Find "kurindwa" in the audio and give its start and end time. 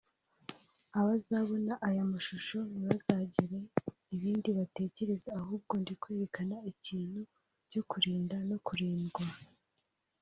8.67-9.23